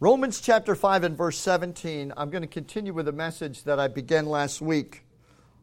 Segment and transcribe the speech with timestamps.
[0.00, 3.88] Romans chapter 5 and verse 17, I'm going to continue with a message that I
[3.88, 5.04] began last week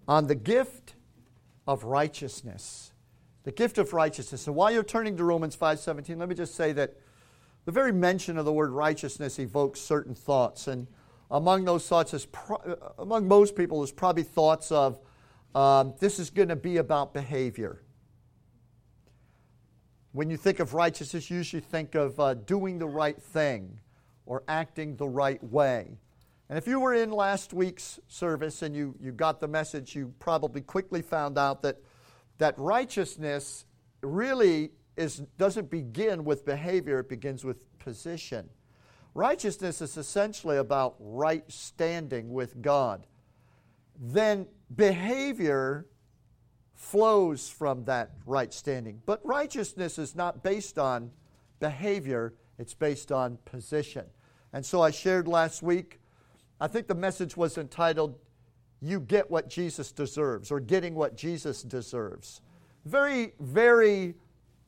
[0.09, 0.95] on the gift
[1.65, 2.91] of righteousness.
[3.43, 4.41] The gift of righteousness.
[4.41, 6.97] So while you're turning to Romans 5:17, let me just say that
[7.63, 10.87] the very mention of the word righteousness evokes certain thoughts and
[11.31, 14.99] among those thoughts is pro- among most people is probably thoughts of
[15.55, 17.81] um, this is going to be about behavior.
[20.11, 23.79] When you think of righteousness, you usually think of uh, doing the right thing
[24.25, 25.97] or acting the right way.
[26.49, 30.13] And if you were in last week's service and you, you got the message, you
[30.19, 31.77] probably quickly found out that,
[32.37, 33.65] that righteousness
[34.01, 38.49] really is, doesn't begin with behavior, it begins with position.
[39.15, 43.07] Righteousness is essentially about right standing with God.
[43.99, 45.87] Then behavior
[46.75, 49.01] flows from that right standing.
[49.05, 51.11] But righteousness is not based on
[51.59, 54.05] behavior, it's based on position.
[54.55, 55.99] And so I shared last week,
[56.61, 58.17] I think the message was entitled,
[58.79, 62.39] You Get What Jesus Deserves, or Getting What Jesus Deserves.
[62.85, 64.15] Very, very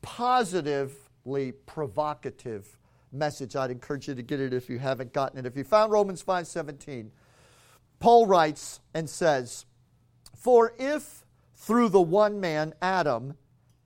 [0.01, 2.77] positively provocative
[3.13, 3.55] message.
[3.55, 5.45] I'd encourage you to get it if you haven't gotten it.
[5.45, 7.13] If you found Romans 5:17,
[7.99, 9.65] Paul writes and says,
[10.35, 13.37] "For if through the one man Adam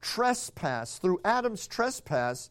[0.02, 2.50] trespass, through Adam's trespass,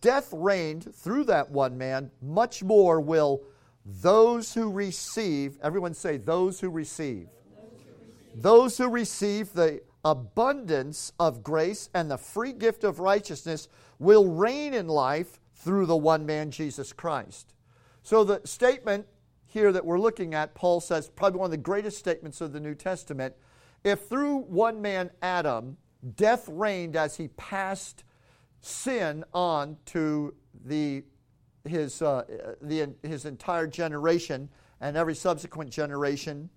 [0.00, 3.42] death reigned through that one man, much more will
[3.84, 7.28] those who receive, everyone say, those who receive,
[8.34, 13.68] those who receive the abundance of grace and the free gift of righteousness
[13.98, 17.54] will reign in life through the one man, Jesus Christ.
[18.02, 19.06] So the statement
[19.46, 22.60] here that we're looking at, Paul says, probably one of the greatest statements of the
[22.60, 23.34] New Testament.
[23.84, 25.76] If through one man, Adam,
[26.16, 28.04] death reigned as he passed
[28.60, 31.02] sin on to the,
[31.64, 32.24] his, uh,
[32.60, 34.48] the, his entire generation
[34.80, 36.50] and every subsequent generation.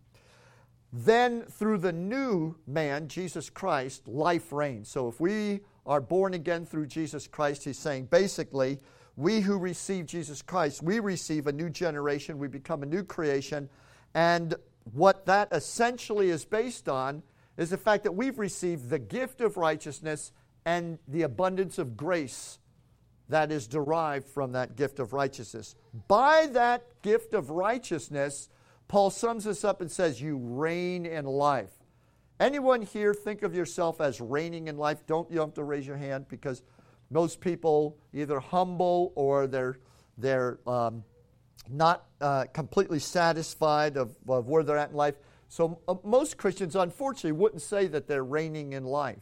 [0.91, 4.89] Then, through the new man, Jesus Christ, life reigns.
[4.89, 8.79] So, if we are born again through Jesus Christ, he's saying basically,
[9.15, 13.69] we who receive Jesus Christ, we receive a new generation, we become a new creation.
[14.13, 14.55] And
[14.93, 17.23] what that essentially is based on
[17.57, 20.31] is the fact that we've received the gift of righteousness
[20.65, 22.59] and the abundance of grace
[23.29, 25.75] that is derived from that gift of righteousness.
[26.07, 28.49] By that gift of righteousness,
[28.87, 31.71] Paul sums this up and says, You reign in life.
[32.39, 35.05] Anyone here think of yourself as reigning in life?
[35.07, 36.61] Don't you have to raise your hand because
[37.09, 39.77] most people either humble or they're,
[40.17, 41.03] they're um,
[41.69, 45.15] not uh, completely satisfied of, of where they're at in life.
[45.47, 49.21] So uh, most Christians, unfortunately, wouldn't say that they're reigning in life.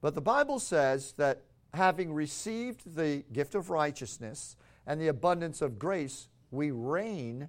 [0.00, 1.42] But the Bible says that
[1.74, 7.48] having received the gift of righteousness and the abundance of grace, we reign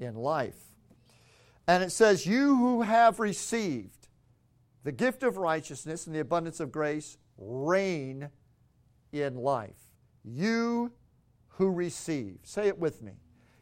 [0.00, 0.56] in life.
[1.66, 4.08] And it says, You who have received
[4.84, 8.30] the gift of righteousness and the abundance of grace, reign
[9.12, 9.76] in life.
[10.24, 10.92] You
[11.48, 12.38] who receive.
[12.44, 13.12] Say it with me.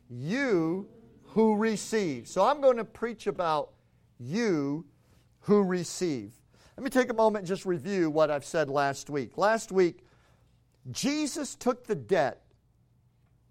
[0.09, 0.89] You
[1.23, 2.29] who receive.
[2.29, 3.73] So I'm going to preach about
[4.19, 4.85] you
[5.41, 6.33] who receive.
[6.77, 9.39] Let me take a moment and just review what I've said last week.
[9.39, 10.05] Last week,
[10.91, 12.43] Jesus took the debt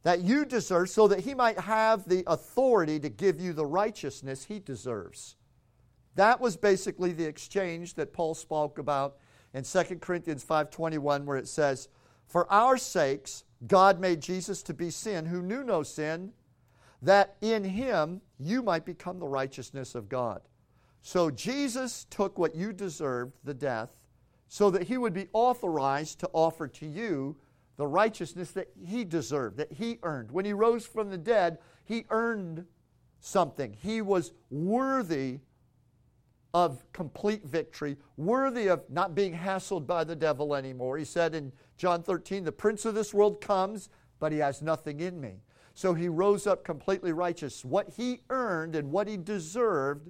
[0.04, 4.46] that you deserve so that he might have the authority to give you the righteousness
[4.46, 5.36] he deserves.
[6.14, 9.18] That was basically the exchange that Paul spoke about
[9.54, 11.90] in 2 Corinthians 5:21 where it says,
[12.28, 16.34] "For our sakes God made Jesus to be sin who knew no sin,
[17.02, 20.48] that in him you might become the righteousness of God."
[21.06, 23.92] So Jesus took what you deserved, the death,
[24.48, 27.38] so that he would be authorized to offer to you
[27.78, 30.32] the righteousness that he deserved, that he earned.
[30.32, 32.66] When he rose from the dead, he earned
[33.20, 33.78] something.
[33.80, 35.42] He was worthy
[36.56, 40.98] of complete victory, worthy of not being hassled by the devil anymore.
[40.98, 43.90] He said in John 13, The prince of this world comes,
[44.20, 45.44] but he has nothing in me.
[45.76, 47.64] So he rose up completely righteous.
[47.64, 50.10] What he earned and what he deserved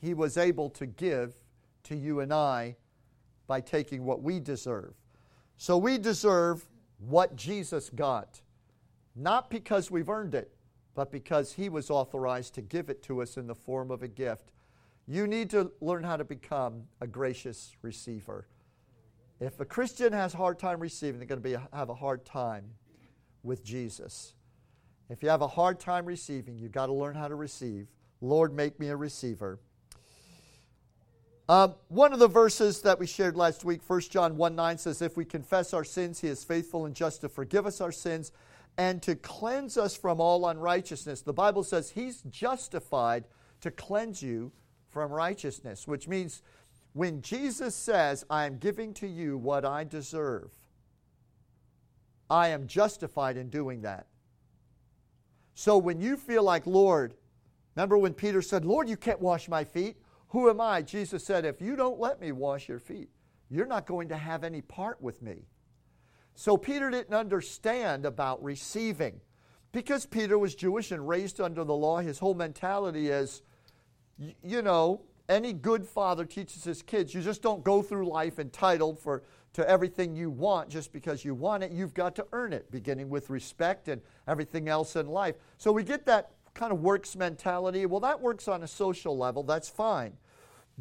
[0.00, 1.34] he was able to give
[1.84, 2.76] to you and I
[3.46, 4.94] by taking what we deserve.
[5.56, 6.68] So we deserve
[6.98, 8.40] what Jesus got,
[9.16, 10.52] not because we've earned it,
[10.94, 14.08] but because he was authorized to give it to us in the form of a
[14.08, 14.52] gift.
[15.06, 18.46] You need to learn how to become a gracious receiver.
[19.40, 22.24] If a Christian has a hard time receiving, they're going to be, have a hard
[22.24, 22.64] time
[23.42, 24.34] with Jesus.
[25.08, 27.86] If you have a hard time receiving, you've got to learn how to receive.
[28.20, 29.60] Lord, make me a receiver.
[31.48, 35.00] Um, one of the verses that we shared last week, 1 John 1 9, says,
[35.00, 38.32] If we confess our sins, he is faithful and just to forgive us our sins
[38.76, 41.22] and to cleanse us from all unrighteousness.
[41.22, 43.24] The Bible says He's justified
[43.62, 44.52] to cleanse you
[44.90, 46.42] from righteousness, which means
[46.92, 50.50] when Jesus says, I am giving to you what I deserve,
[52.28, 54.06] I am justified in doing that.
[55.54, 57.14] So when you feel like, Lord,
[57.74, 59.96] remember when Peter said, Lord, you can't wash my feet?
[60.28, 60.82] Who am I?
[60.82, 63.08] Jesus said, If you don't let me wash your feet,
[63.50, 65.46] you're not going to have any part with me.
[66.34, 69.20] So Peter didn't understand about receiving.
[69.72, 73.42] Because Peter was Jewish and raised under the law, his whole mentality is,
[74.42, 78.98] you know, any good father teaches his kids, you just don't go through life entitled
[78.98, 79.22] for
[79.52, 81.72] to everything you want just because you want it.
[81.72, 85.34] You've got to earn it, beginning with respect and everything else in life.
[85.58, 87.86] So we get that kind of works mentality.
[87.86, 90.14] Well, that works on a social level, that's fine.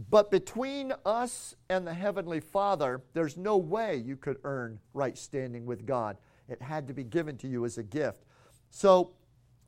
[0.09, 5.65] But between us and the Heavenly Father, there's no way you could earn right standing
[5.65, 6.17] with God.
[6.49, 8.23] It had to be given to you as a gift.
[8.69, 9.13] So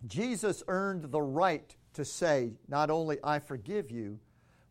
[0.07, 4.19] Jesus earned the right to say, not only I forgive you,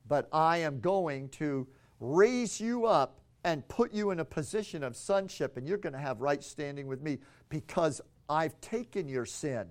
[0.06, 1.66] but I am going to
[2.00, 5.98] raise you up and put you in a position of sonship, and you're going to
[5.98, 7.18] have right standing with me
[7.48, 9.66] because I've taken your sin,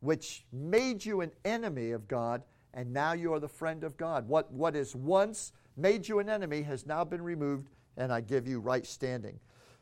[0.00, 2.42] which made you an enemy of God
[2.74, 4.28] and now you are the friend of God.
[4.28, 8.46] What, what is once made you an enemy has now been removed, and I give
[8.46, 9.40] you right standing.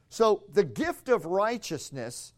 [0.09, 2.33] So the gift of righteousness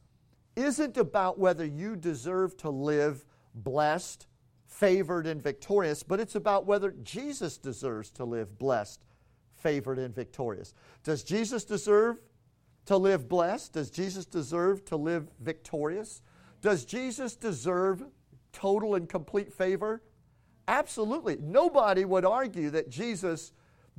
[0.57, 4.27] isn't about whether you deserve to live blessed,
[4.67, 9.05] favored, and victorious, but it's about whether Jesus deserves to live blessed,
[9.55, 10.75] favored, and victorious.
[11.05, 12.17] Does Jesus deserve
[12.87, 13.75] to live blessed?
[13.75, 16.23] Does Jesus deserve to live victorious?
[16.61, 18.05] Does Jesus deserve
[18.53, 20.03] total and complete favor?
[20.67, 21.39] Absolutely.
[21.41, 23.53] Nobody would argue that Jesus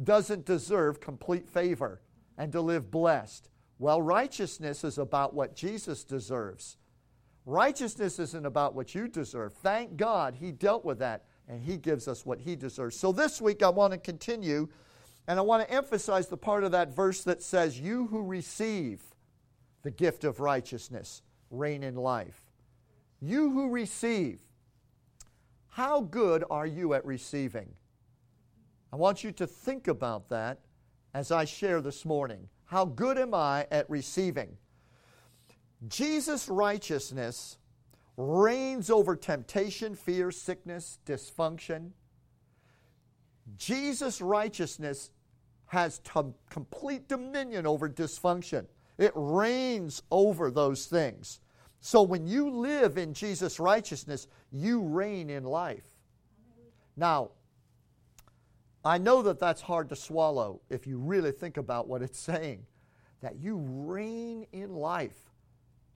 [0.03, 2.01] doesn't deserve complete favor
[2.37, 3.49] and to live blessed.
[3.79, 6.77] Well, righteousness is about what Jesus deserves.
[7.45, 9.53] Righteousness isn't about what you deserve.
[9.53, 12.95] Thank God He dealt with that and He gives us what He deserves.
[12.95, 14.67] So this week I want to continue
[15.27, 19.01] and I want to emphasize the part of that verse that says, You who receive
[19.83, 22.48] the gift of righteousness reign in life.
[23.21, 24.39] You who receive.
[25.69, 27.69] How good are you at receiving?
[28.91, 30.59] I want you to think about that
[31.13, 32.47] as I share this morning.
[32.65, 34.57] How good am I at receiving?
[35.87, 37.57] Jesus' righteousness
[38.17, 41.91] reigns over temptation, fear, sickness, dysfunction.
[43.57, 45.11] Jesus' righteousness
[45.67, 46.19] has t-
[46.49, 48.65] complete dominion over dysfunction.
[48.97, 51.39] It reigns over those things.
[51.79, 55.85] So when you live in Jesus' righteousness, you reign in life.
[56.97, 57.31] Now,
[58.83, 62.65] I know that that's hard to swallow if you really think about what it's saying
[63.21, 65.17] that you reign in life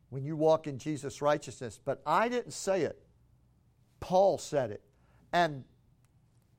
[0.10, 1.80] when you walk in Jesus' righteousness.
[1.84, 3.02] But I didn't say it,
[4.00, 4.82] Paul said it.
[5.32, 5.64] And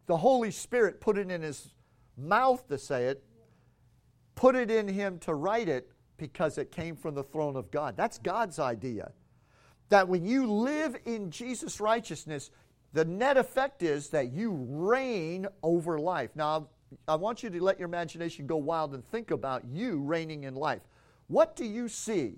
[0.07, 1.75] the Holy Spirit put it in his
[2.17, 3.23] mouth to say it,
[4.35, 7.97] put it in him to write it, because it came from the throne of God.
[7.97, 9.13] That's God's idea.
[9.89, 12.51] That when you live in Jesus' righteousness,
[12.93, 16.31] the net effect is that you reign over life.
[16.35, 16.69] Now,
[17.09, 20.55] I want you to let your imagination go wild and think about you reigning in
[20.55, 20.83] life.
[21.27, 22.37] What do you see?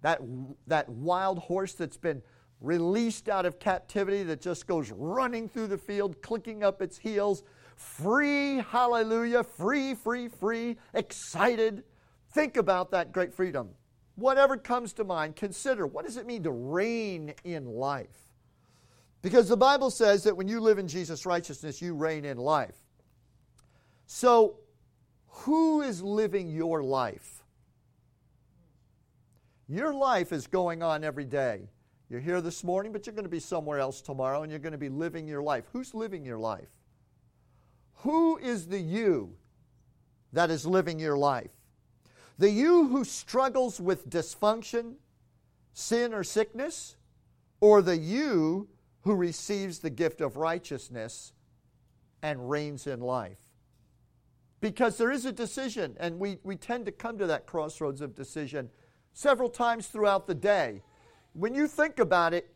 [0.00, 0.20] That,
[0.66, 2.22] that wild horse that's been
[2.60, 7.42] released out of captivity that just goes running through the field, clicking up its heels,
[7.76, 11.84] free, hallelujah, free, free, free, excited.
[12.32, 13.70] Think about that great freedom.
[14.16, 18.32] Whatever comes to mind, consider what does it mean to reign in life?
[19.22, 22.76] Because the Bible says that when you live in Jesus' righteousness, you reign in life.
[24.06, 24.58] So,
[25.28, 27.42] who is living your life?
[29.68, 31.70] Your life is going on every day.
[32.10, 34.72] You're here this morning, but you're going to be somewhere else tomorrow, and you're going
[34.72, 35.64] to be living your life.
[35.72, 36.68] Who's living your life?
[38.02, 39.34] Who is the you
[40.32, 41.52] that is living your life?
[42.42, 44.94] The you who struggles with dysfunction,
[45.74, 46.96] sin, or sickness,
[47.60, 48.66] or the you
[49.02, 51.34] who receives the gift of righteousness
[52.20, 53.38] and reigns in life.
[54.60, 58.16] Because there is a decision, and we, we tend to come to that crossroads of
[58.16, 58.70] decision
[59.12, 60.82] several times throughout the day.
[61.34, 62.52] When you think about it,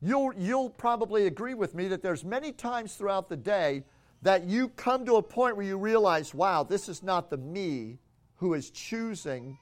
[0.00, 3.84] you'll, you'll probably agree with me that there's many times throughout the day
[4.22, 7.98] that you come to a point where you realize, wow, this is not the me
[8.38, 9.58] who is choosing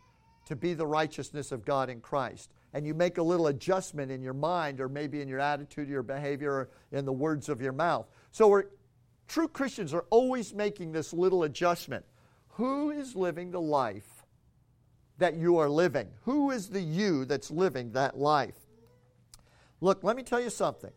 [0.47, 2.53] to be the righteousness of God in Christ.
[2.73, 6.03] And you make a little adjustment in your mind, or maybe in your attitude, your
[6.03, 8.07] behavior, or in the words of your mouth.
[8.31, 8.63] So,
[9.29, 12.05] true Christians are always making this little adjustment.
[12.51, 14.25] Who is living the life
[15.19, 16.09] that you are living?
[16.23, 18.57] Who is the you that's living that life?
[19.81, 20.93] Look, let me tell you something.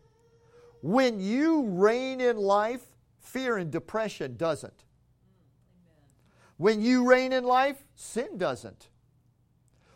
[0.82, 2.82] When you reign in life,
[3.20, 4.84] fear and depression doesn't.
[6.60, 8.90] When you reign in life, sin doesn't.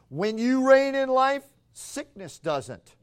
[0.09, 1.43] When you reign in life,
[1.75, 2.97] sickness doesn't.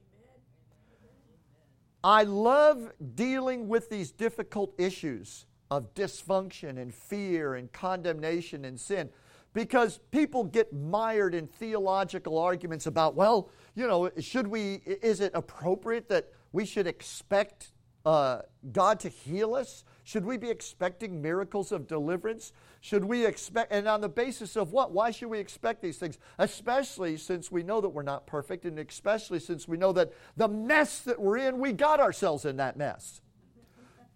[2.03, 9.11] I love dealing with these difficult issues of dysfunction and fear and condemnation and sin
[9.53, 15.33] because people get mired in theological arguments about, well, you know, should we, is it
[15.35, 17.73] appropriate that we should expect
[18.07, 18.39] uh,
[18.71, 19.83] God to heal us?
[20.03, 22.53] Should we be expecting miracles of deliverance?
[22.79, 24.91] Should we expect, and on the basis of what?
[24.91, 26.17] Why should we expect these things?
[26.37, 30.47] Especially since we know that we're not perfect, and especially since we know that the
[30.47, 33.21] mess that we're in, we got ourselves in that mess.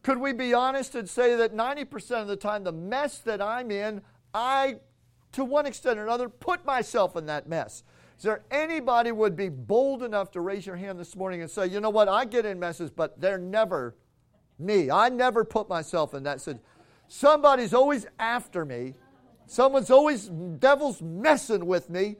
[0.01, 3.71] Could we be honest and say that 90% of the time, the mess that I'm
[3.71, 4.01] in,
[4.33, 4.75] I,
[5.31, 7.83] to one extent or another, put myself in that mess?
[8.17, 11.67] Is there anybody would be bold enough to raise your hand this morning and say,
[11.67, 13.95] you know what, I get in messes, but they're never
[14.59, 14.89] me.
[14.89, 16.61] I never put myself in that situation.
[17.07, 18.95] Somebody's always after me.
[19.47, 22.15] Someone's always devil's messing with me.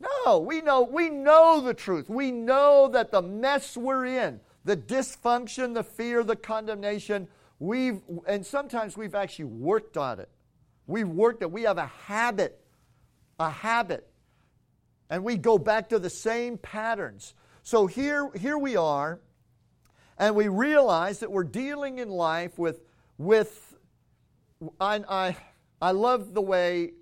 [0.00, 2.08] No, we know we know the truth.
[2.08, 8.44] We know that the mess we're in, the dysfunction, the fear, the condemnation, we've and
[8.44, 10.28] sometimes we've actually worked on it.
[10.86, 11.50] We've worked it.
[11.50, 12.60] We have a habit,
[13.40, 14.08] a habit.
[15.10, 17.34] And we go back to the same patterns.
[17.62, 19.20] So here, here we are
[20.18, 22.80] and we realize that we're dealing in life with,
[23.16, 23.76] with
[24.80, 25.36] I, I,
[25.80, 26.92] I love the way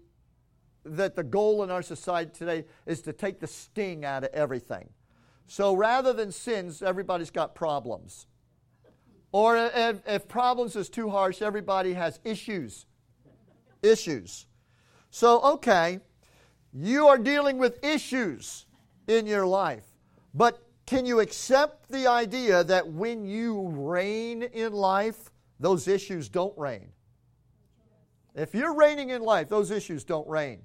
[0.85, 4.89] that the goal in our society today is to take the sting out of everything.
[5.47, 8.27] So rather than sins, everybody's got problems.
[9.33, 12.87] Or if, if, problems is too harsh, everybody has issues.
[13.83, 14.47] Issues.
[15.11, 16.01] So, okay,
[16.73, 18.67] you are dealing with issues
[19.07, 19.85] in your life.
[20.35, 26.57] But can you accept the idea that when you reign in life, those issues don't
[26.57, 26.93] reign?
[28.37, 30.63] If you're reigning in life, those issues don't reign.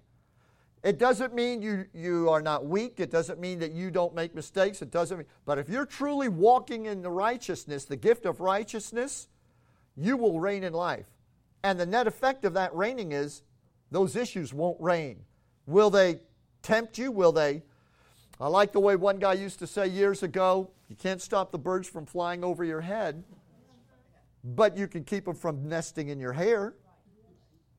[0.84, 3.00] It doesn't mean you, you are not weak.
[3.00, 4.82] It doesn't mean that you don't make mistakes.
[4.82, 9.28] It doesn't mean, but if you're truly walking in the righteousness, the gift of righteousness,
[9.96, 11.06] you will reign in life.
[11.64, 13.44] And the net effect of that reigning is
[13.92, 15.24] those issues won't reign.
[15.68, 16.22] Will they
[16.64, 17.12] tempt you?
[17.12, 17.64] Will they
[18.42, 21.60] I like the way one guy used to say years ago you can't stop the
[21.60, 23.24] birds from flying over your head,
[24.44, 26.74] but you can keep them from nesting in your hair.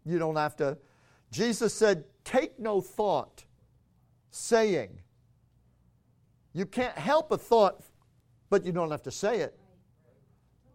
[0.06, 0.78] You don't have to.
[1.30, 3.44] Jesus said, Take no thought,
[4.30, 5.00] saying.
[6.54, 7.82] You can't help a thought,
[8.48, 9.58] but you don't have to say it.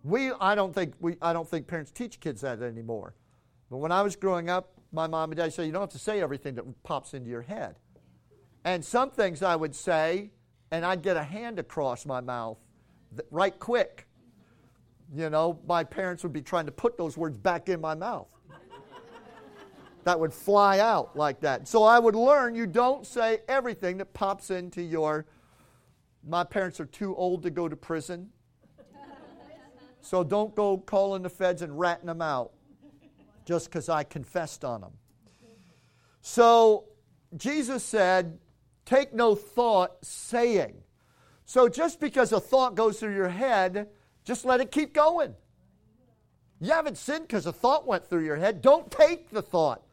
[0.03, 3.15] We, I don't think we, I don't think parents teach kids that anymore.
[3.71, 5.99] But when I was growing up, my mom and dad said you don't have to
[5.99, 7.77] say everything that pops into your head.
[8.67, 10.29] And some things I would say,
[10.71, 12.57] and I'd get a hand across my mouth
[13.31, 14.05] right quick.
[15.15, 18.27] You know, my parents would be trying to put those words back in my mouth.
[20.03, 21.65] that would fly out like that.
[21.65, 25.25] So I would learn you don't say everything that pops into your.
[26.27, 28.31] My parents are too old to go to prison.
[30.01, 32.51] So don't go calling the feds and ratting them out
[33.45, 34.91] just because I confessed on them.
[36.19, 36.83] So
[37.37, 38.37] Jesus said,
[38.87, 40.73] Take no thought saying.
[41.43, 43.89] So just because a thought goes through your head,
[44.23, 45.35] just let it keep going.
[46.61, 48.61] You haven't sinned because a thought went through your head.
[48.61, 49.83] Don't take the thought.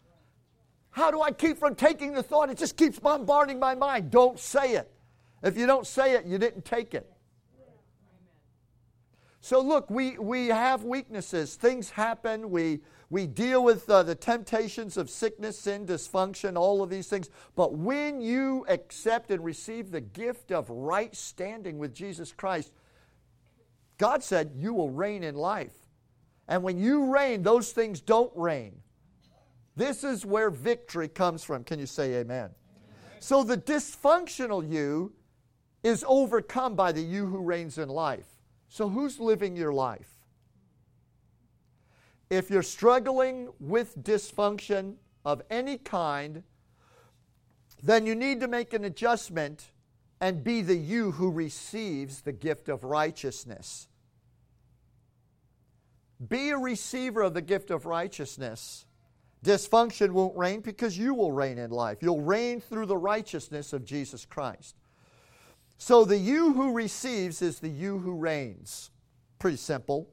[0.91, 2.51] How do I keep from taking the thought?
[2.51, 4.13] It just keeps bombarding my mind.
[4.13, 4.89] Don't say it.
[5.43, 7.11] If you don't say it, you didn't take it.
[9.41, 11.57] So, look, we, we have weaknesses.
[11.57, 12.49] Things happen.
[12.49, 12.81] We,
[13.15, 17.31] we deal with uh, the temptations of sickness, sin, dysfunction, all of these things.
[17.55, 22.73] But when you accept and receive the gift of right standing with Jesus Christ,
[23.99, 25.77] God said you will reign in life.
[26.49, 28.81] And when you reign, those things don't reign.
[29.77, 31.63] This is where victory comes from.
[31.63, 32.21] Can you say amen?
[32.37, 32.51] amen?
[33.21, 35.13] So the dysfunctional you
[35.85, 38.27] is overcome by the you who reigns in life.
[38.67, 40.14] So, who's living your life?
[42.31, 46.43] If you're struggling with dysfunction of any kind,
[47.83, 49.71] then you need to make an adjustment
[50.21, 53.89] and be the you who receives the gift of righteousness.
[56.29, 58.87] Be a receiver of the gift of righteousness.
[59.45, 61.99] Dysfunction won't reign because you will reign in life.
[62.01, 64.77] You'll reign through the righteousness of Jesus Christ.
[65.77, 68.91] So the you who receives is the you who reigns.
[69.39, 70.09] Pretty simple.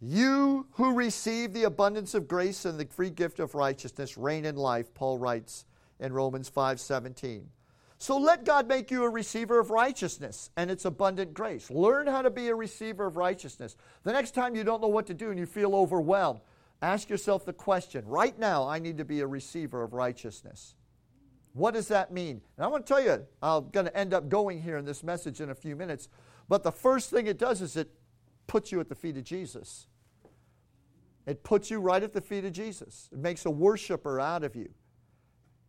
[0.00, 4.56] You who receive the abundance of grace and the free gift of righteousness reign in
[4.56, 5.64] life, Paul writes
[5.98, 7.50] in Romans 5:17.
[7.98, 11.70] So let God make you a receiver of righteousness and its abundant grace.
[11.70, 13.74] Learn how to be a receiver of righteousness.
[14.02, 16.40] The next time you don't know what to do and you feel overwhelmed,
[16.82, 20.74] ask yourself the question right now, I need to be a receiver of righteousness.
[21.54, 22.42] What does that mean?
[22.58, 25.02] And I want to tell you, I'm going to end up going here in this
[25.02, 26.10] message in a few minutes.
[26.50, 27.90] But the first thing it does is it
[28.46, 29.86] puts you at the feet of Jesus.
[31.26, 33.08] It puts you right at the feet of Jesus.
[33.12, 34.68] It makes a worshiper out of you.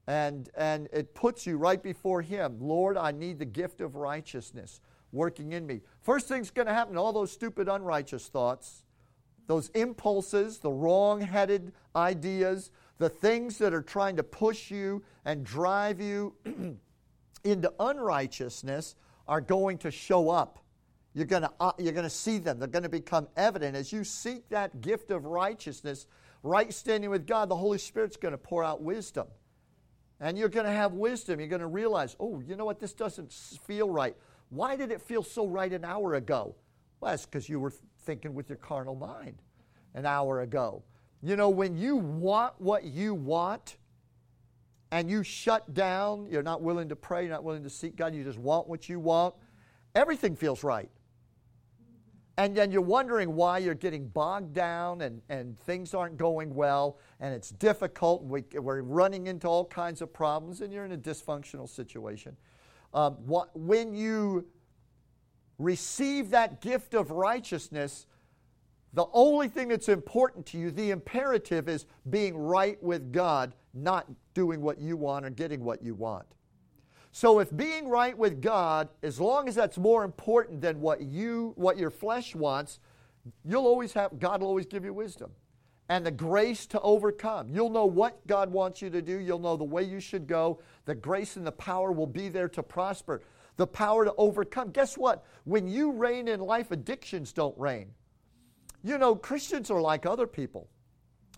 [0.05, 2.57] And, and it puts you right before Him.
[2.61, 4.79] Lord, I need the gift of righteousness
[5.11, 5.81] working in me.
[6.01, 8.83] First thing's going to happen all those stupid, unrighteous thoughts,
[9.47, 15.43] those impulses, the wrong headed ideas, the things that are trying to push you and
[15.43, 16.35] drive you
[17.43, 18.95] into unrighteousness
[19.27, 20.59] are going to show up.
[21.17, 22.59] You're going to, uh, you're going to see them.
[22.59, 23.75] They're going to become evident.
[23.75, 26.05] As you seek that gift of righteousness,
[26.43, 29.25] right standing with God, the Holy Spirit's going to pour out wisdom.
[30.19, 31.39] And you're going to have wisdom.
[31.39, 32.79] You're going to realize, oh, you know what?
[32.79, 34.15] This doesn't feel right.
[34.49, 36.53] Why did it feel so right an hour ago?
[36.99, 39.41] Well, that's because you were thinking with your carnal mind
[39.95, 40.83] an hour ago.
[41.23, 43.77] You know, when you want what you want
[44.91, 48.13] and you shut down, you're not willing to pray, you're not willing to seek God,
[48.13, 49.33] you just want what you want,
[49.95, 50.91] everything feels right.
[52.37, 56.99] And then you're wondering why you're getting bogged down and, and things aren't going well
[57.19, 58.21] and it's difficult.
[58.21, 62.37] And we, we're running into all kinds of problems and you're in a dysfunctional situation.
[62.93, 64.45] Um, what, when you
[65.57, 68.05] receive that gift of righteousness,
[68.93, 74.07] the only thing that's important to you, the imperative, is being right with God, not
[74.35, 76.27] doing what you want or getting what you want.
[77.17, 81.53] So if being right with God, as long as that's more important than what you
[81.55, 82.79] what your flesh wants,
[83.43, 85.31] you'll always have God will always give you wisdom
[85.89, 87.49] and the grace to overcome.
[87.49, 90.59] You'll know what God wants you to do, you'll know the way you should go.
[90.85, 93.23] The grace and the power will be there to prosper.
[93.55, 94.69] The power to overcome.
[94.69, 95.25] Guess what?
[95.43, 97.95] When you reign in life, addictions don't reign.
[98.83, 100.69] You know, Christians are like other people.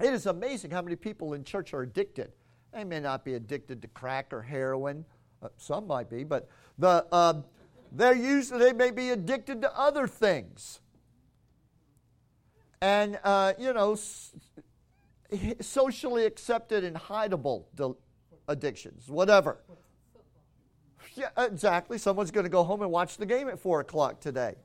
[0.02, 2.34] It is amazing how many people in church are addicted.
[2.74, 5.06] They may not be addicted to crack or heroin
[5.42, 6.48] uh, some might be, but
[6.78, 7.34] the, uh,
[7.92, 10.80] they're usually, they may be addicted to other things.
[12.82, 13.98] And, uh, you know,
[15.62, 17.66] socially accepted and hideable
[18.48, 19.60] addictions, whatever.
[21.16, 21.98] Yeah, exactly.
[21.98, 24.56] Someone's going to go home and watch the game at 4 o'clock today.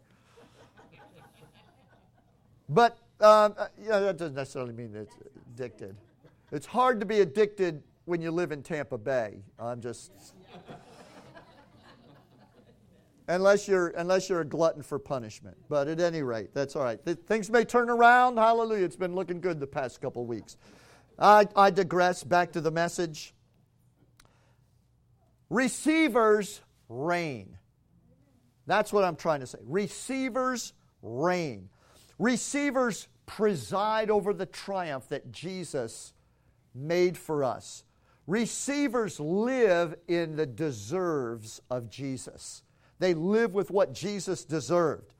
[2.68, 5.14] But um, uh, yeah, that doesn't necessarily mean it's
[5.54, 5.96] addicted.
[6.50, 9.42] It's hard to be addicted when you live in Tampa Bay.
[9.58, 10.12] I'm just
[13.28, 15.56] unless you're unless you're a glutton for punishment.
[15.68, 17.04] But at any rate, that's all right.
[17.04, 18.36] Th- things may turn around.
[18.36, 18.84] Hallelujah!
[18.84, 20.56] It's been looking good the past couple weeks.
[21.18, 22.24] I, I digress.
[22.24, 23.34] Back to the message.
[25.50, 27.56] Receivers reign.
[28.66, 29.58] That's what I'm trying to say.
[29.62, 31.68] Receivers reign.
[32.18, 36.12] Receivers preside over the triumph that Jesus
[36.74, 37.84] made for us.
[38.26, 42.62] Receivers live in the deserves of Jesus.
[42.98, 45.14] They live with what Jesus deserved.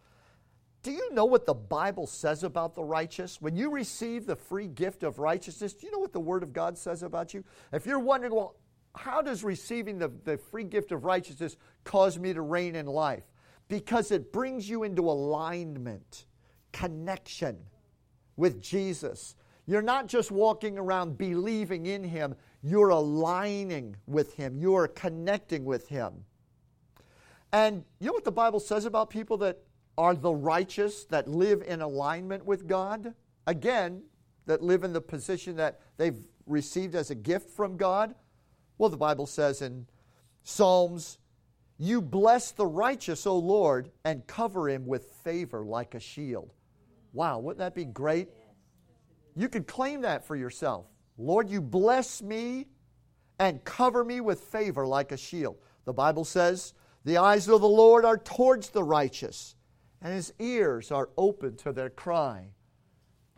[0.83, 3.40] Do you know what the Bible says about the righteous?
[3.40, 6.53] When you receive the free gift of righteousness, do you know what the Word of
[6.53, 7.43] God says about you?
[7.73, 8.57] If you're wondering, well,
[8.95, 13.25] how does receiving the, the free gift of righteousness cause me to reign in life?
[13.69, 16.27] Because it brings you into alignment,
[16.73, 17.57] connection
[18.37, 19.37] with Jesus.
[19.67, 25.87] You're not just walking around believing in Him, you're aligning with Him, you're connecting with
[25.88, 26.24] Him.
[27.53, 29.59] And you know what the Bible says about people that
[29.96, 33.14] are the righteous, that live in alignment with God?
[33.46, 34.03] Again,
[34.46, 38.14] that live in the position that they've received as a gift from God?
[38.79, 39.87] Well, the Bible says in
[40.42, 41.18] Psalms,
[41.79, 46.53] You bless the righteous, O Lord, and cover him with favor like a shield.
[47.12, 48.31] Wow, wouldn't that be great?
[49.37, 50.87] You could claim that for yourself.
[51.16, 52.66] Lord, you bless me
[53.38, 55.57] and cover me with favor like a shield.
[55.85, 56.74] The Bible says,
[57.05, 59.55] The eyes of the Lord are towards the righteous,
[60.00, 62.48] and his ears are open to their cry.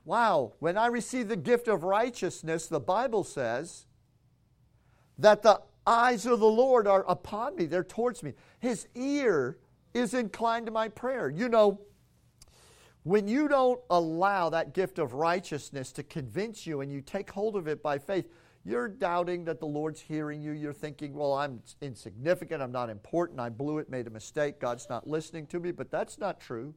[0.05, 3.87] Wow, when I receive the gift of righteousness, the Bible says
[5.19, 8.35] that the eyes of the Lord are upon me, they're towards me.
[8.61, 9.59] His ear
[9.95, 11.29] is inclined to my prayer.
[11.29, 11.81] You know,
[13.07, 17.55] when you don't allow that gift of righteousness to convince you and you take hold
[17.55, 18.29] of it by faith,
[18.65, 20.51] you're doubting that the Lord's hearing you.
[20.51, 22.61] You're thinking, well, I'm insignificant.
[22.61, 23.39] I'm not important.
[23.39, 24.59] I blew it, made a mistake.
[24.59, 25.71] God's not listening to me.
[25.71, 26.75] But that's not true.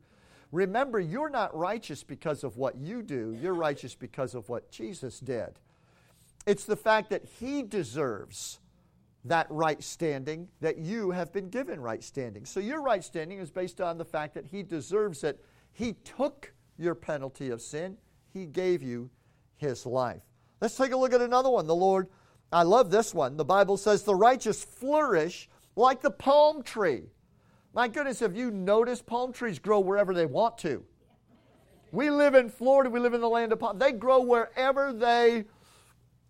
[0.51, 5.19] Remember, you're not righteous because of what you do, you're righteous because of what Jesus
[5.19, 5.57] did.
[6.45, 8.59] It's the fact that He deserves
[9.25, 12.45] that right standing that you have been given right standing.
[12.45, 15.43] So your right standing is based on the fact that He deserves it.
[15.71, 17.97] He took your penalty of sin,
[18.33, 19.09] He gave you
[19.57, 20.21] His life.
[20.61, 21.67] Let's take a look at another one.
[21.67, 22.07] The Lord,
[22.51, 23.37] I love this one.
[23.37, 27.03] The Bible says, The righteous flourish like the palm tree.
[27.73, 30.83] My goodness, have you noticed palm trees grow wherever they want to?
[31.91, 33.79] We live in Florida, we live in the land of palm.
[33.79, 35.45] They grow wherever they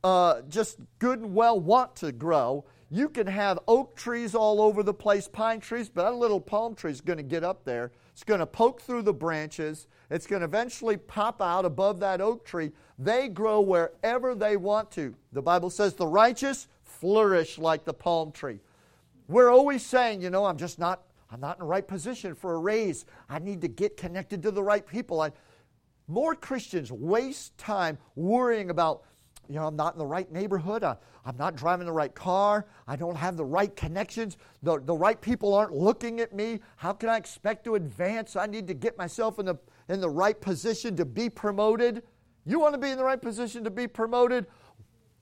[0.03, 2.65] uh, just good and well want to grow.
[2.89, 6.75] You can have oak trees all over the place, pine trees, but that little palm
[6.75, 7.91] tree is going to get up there.
[8.19, 9.87] It's going to poke through the branches.
[10.09, 12.73] It's going to eventually pop out above that oak tree.
[12.97, 15.15] They grow wherever they want to.
[15.31, 18.59] The Bible says the righteous flourish like the palm tree.
[19.29, 22.55] We're always saying, you know, I'm just not I'm not in the right position for
[22.55, 23.05] a raise.
[23.29, 25.21] I need to get connected to the right people.
[25.21, 25.31] I,
[26.09, 29.03] more Christians waste time worrying about
[29.49, 30.83] you know, I'm not in the right neighborhood.
[30.83, 32.67] I, am not driving the right car.
[32.87, 34.37] I don't have the right connections.
[34.61, 36.59] The, the right people aren't looking at me.
[36.77, 38.35] How can I expect to advance?
[38.35, 39.55] I need to get myself in the,
[39.89, 42.03] in the right position to be promoted.
[42.45, 44.45] You want to be in the right position to be promoted?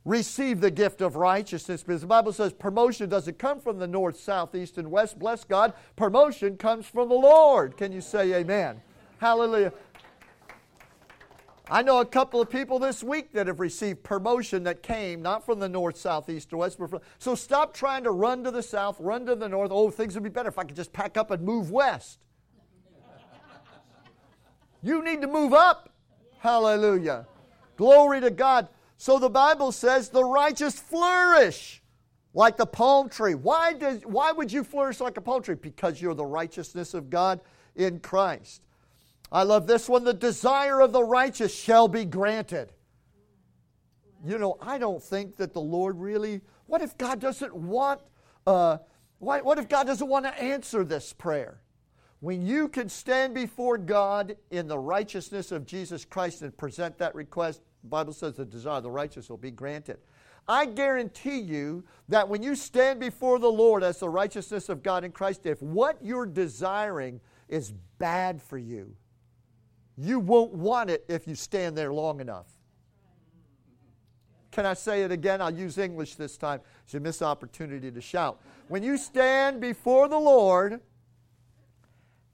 [0.03, 4.19] Receive the gift of righteousness because the Bible says promotion doesn't come from the north,
[4.19, 5.19] south, east, and west.
[5.19, 5.73] Bless God.
[5.95, 7.77] Promotion comes from the Lord.
[7.77, 8.81] Can you say amen?
[9.19, 9.73] Hallelujah.
[11.69, 15.45] I know a couple of people this week that have received promotion that came not
[15.45, 16.79] from the north, south, east, or west.
[16.79, 19.71] But from, so stop trying to run to the south, run to the north.
[19.73, 22.19] Oh, things would be better if I could just pack up and move west.
[24.81, 25.89] you need to move up.
[26.39, 27.27] Hallelujah.
[27.75, 28.69] Glory to God.
[28.97, 31.83] So the Bible says the righteous flourish
[32.33, 33.35] like the palm tree.
[33.35, 35.55] Why, does, why would you flourish like a palm tree?
[35.55, 37.41] Because you're the righteousness of God
[37.75, 38.61] in Christ.
[39.31, 40.03] I love this one.
[40.03, 42.71] The desire of the righteous shall be granted.
[44.25, 46.41] You know, I don't think that the Lord really.
[46.65, 48.01] What if God doesn't want?
[48.45, 48.77] Uh,
[49.19, 51.61] why, what if God doesn't want to answer this prayer?
[52.19, 57.13] When you can stand before God in the righteousness of Jesus Christ and present that
[57.13, 59.97] request, the Bible says the desire of the righteous will be granted.
[60.47, 65.03] I guarantee you that when you stand before the Lord as the righteousness of God
[65.03, 68.95] in Christ, if what you're desiring is bad for you,
[69.97, 72.47] you won't want it if you stand there long enough.
[74.51, 75.41] Can I say it again?
[75.41, 76.61] I'll use English this time.
[76.83, 78.41] It's a missed opportunity to shout.
[78.69, 80.81] When you stand before the Lord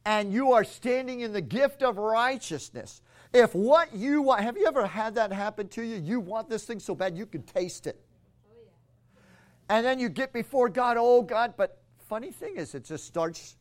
[0.05, 3.01] and you are standing in the gift of righteousness,
[3.33, 5.95] if what you want, have you ever had that happen to you?
[5.97, 7.99] You want this thing so bad you can taste it.
[9.69, 13.57] And then you get before God, oh God, but funny thing is, it just starts,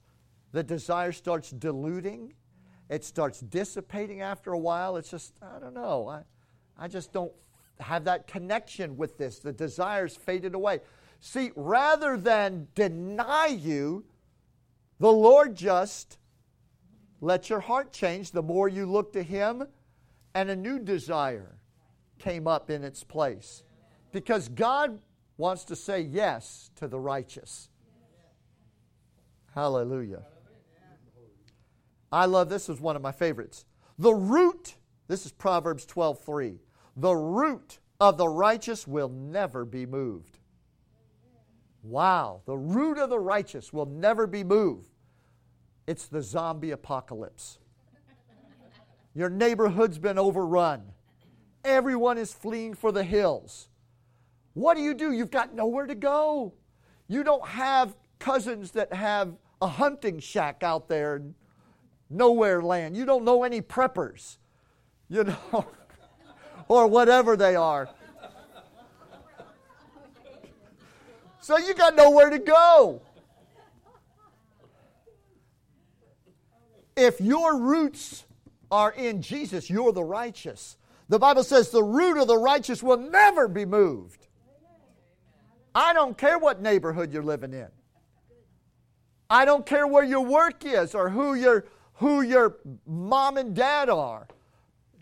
[0.53, 2.35] the desire starts diluting
[2.93, 4.99] it starts dissipating after a while.
[4.99, 6.09] It's just, I don't know.
[6.09, 6.25] I,
[6.77, 7.33] I just don't
[7.81, 9.39] have that connection with this.
[9.39, 10.81] The desires faded away.
[11.19, 14.05] See, rather than deny you,
[15.01, 16.19] the Lord just
[17.23, 19.67] let your heart change the more you look to Him,
[20.35, 21.57] and a new desire
[22.19, 23.63] came up in its place.
[24.13, 24.99] Because God
[25.39, 27.71] wants to say yes to the righteous.
[29.55, 30.25] Hallelujah.
[32.13, 33.65] I love this is one of my favorites.
[33.99, 34.77] The root,
[35.09, 36.61] this is Proverbs 12:3.
[36.97, 40.39] The root of the righteous will never be moved.
[41.83, 44.91] Wow, the root of the righteous will never be moved.
[45.87, 47.59] It's the zombie apocalypse.
[49.15, 50.93] Your neighborhood's been overrun.
[51.65, 53.69] Everyone is fleeing for the hills.
[54.55, 55.13] What do you do?
[55.13, 56.55] You've got nowhere to go.
[57.09, 61.23] You don't have cousins that have a hunting shack out there
[62.13, 62.97] nowhere land.
[62.97, 64.39] You don't know any preppers,
[65.09, 65.67] you know,
[66.69, 67.89] or whatever they are.
[71.41, 73.03] So you got nowhere to go.
[76.97, 78.25] If your roots
[78.71, 80.77] are in Jesus, you're the righteous.
[81.09, 84.29] The Bible says the root of the righteous will never be moved.
[85.75, 87.69] I don't care what neighborhood you're living in.
[89.29, 93.89] I don't care where your work is or who your who your mom and dad
[93.89, 94.27] are.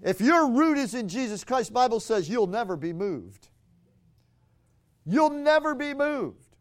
[0.03, 3.49] If your root is in Jesus Christ, Bible says you'll never be moved.
[5.05, 6.57] You'll never be moved.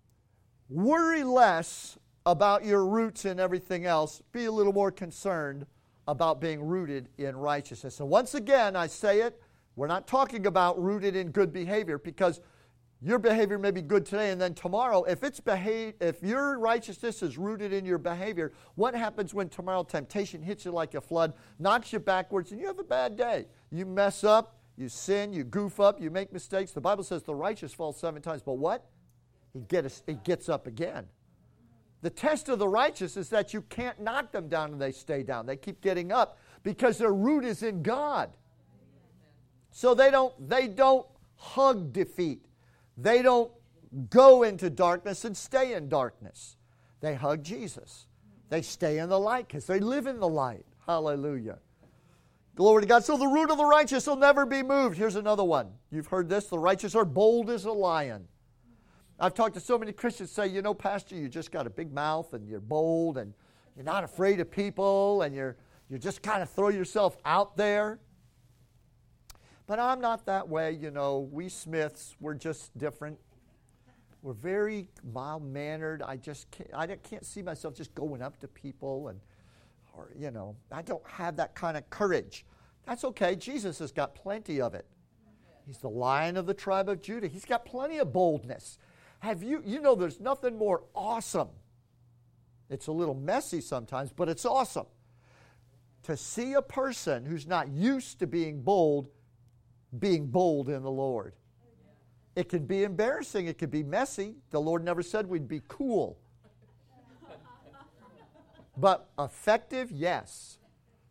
[0.70, 4.22] Worry less about your roots and everything else.
[4.32, 5.66] Be a little more concerned
[6.08, 8.00] about being rooted in righteousness.
[8.00, 9.42] And once again, I say it,
[9.76, 12.42] we're not talking about rooted in good behavior because
[13.02, 17.24] your behavior may be good today and then tomorrow if it's behave if your righteousness
[17.24, 21.34] is rooted in your behavior what happens when tomorrow temptation hits you like a flood
[21.60, 25.44] knocks you backwards and you have a bad day you mess up you sin you
[25.44, 28.86] goof up you make mistakes the bible says the righteous falls seven times but what
[29.54, 31.06] he, get, he gets up again.
[32.02, 35.24] The test of the righteous is that you can't knock them down and they stay
[35.24, 35.46] down.
[35.46, 38.32] They keep getting up because their root is in God.
[39.72, 42.46] So they don't, they don't hug defeat.
[43.02, 43.52] They don't
[44.10, 46.58] go into darkness and stay in darkness.
[47.02, 48.08] They hug Jesus.
[48.50, 50.66] They stay in the light because they live in the light.
[50.86, 51.60] Hallelujah.
[52.56, 53.06] Glory to God.
[53.06, 54.98] So the root of the righteous will never be moved.
[54.98, 55.72] Here's another one.
[55.92, 56.48] You've heard this.
[56.48, 58.28] The righteous are bold as a lion.
[59.20, 61.94] I've talked to so many Christians say, you know, Pastor, you just got a big
[61.94, 63.34] mouth and you're bold and
[63.76, 65.58] you're not afraid of people and you're
[65.90, 68.00] you just kind of throw yourself out there.
[69.70, 71.30] But I'm not that way, you know.
[71.32, 73.20] We Smiths, we're just different.
[74.24, 76.02] We're very mild mannered.
[76.02, 79.20] I just can't, I can't see myself just going up to people and
[79.96, 82.48] or, you know, I don't have that kind of courage.
[82.88, 83.36] That's okay.
[83.36, 84.88] Jesus has got plenty of it.
[85.68, 87.28] He's the lion of the tribe of Judah.
[87.28, 88.80] He's got plenty of boldness.
[89.20, 91.50] Have you, you know, there's nothing more awesome.
[92.72, 94.88] It's a little messy sometimes, but it's awesome
[96.02, 99.10] to see a person who's not used to being bold
[99.98, 101.34] being bold in the Lord.
[102.36, 104.36] It can be embarrassing, it can be messy.
[104.52, 106.18] The Lord never said we'd be cool.
[108.78, 110.60] But effective, yes.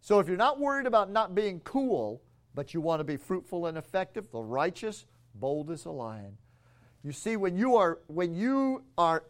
[0.00, 2.22] So if you're not worried about not being cool,
[2.54, 6.38] but you want to be fruitful and effective, the righteous, bold as a lion.
[7.04, 9.24] You see, when you are when you are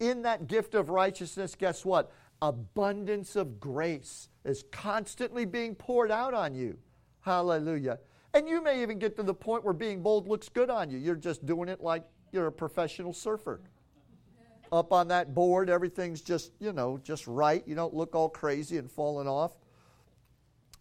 [0.00, 2.10] in that gift of righteousness, guess what?
[2.42, 6.78] Abundance of grace is constantly being poured out on you.
[7.20, 7.98] Hallelujah.
[8.32, 10.98] And you may even get to the point where being bold looks good on you.
[10.98, 13.60] You're just doing it like you're a professional surfer
[14.70, 15.68] up on that board.
[15.68, 17.62] Everything's just, you know, just right.
[17.66, 19.52] You don't look all crazy and falling off.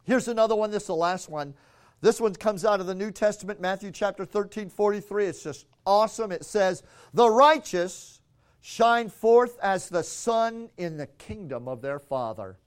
[0.04, 0.72] Here's another one.
[0.72, 1.56] This is the last one.
[2.02, 5.26] This one comes out of the New Testament, Matthew chapter 13, 43.
[5.26, 6.32] It's just awesome.
[6.32, 6.84] It says,
[7.14, 8.22] The righteous
[8.62, 12.58] shine forth as the sun in the kingdom of their Father.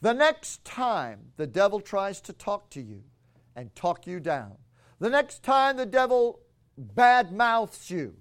[0.00, 3.04] The next time the devil tries to talk to you
[3.56, 4.56] and talk you down,
[4.98, 6.40] the next time the devil
[6.76, 8.14] bad mouths you,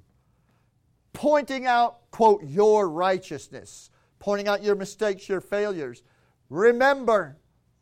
[1.13, 3.89] pointing out, quote, your righteousness,
[4.19, 6.03] pointing out your mistakes, your failures.
[6.49, 7.37] Remember,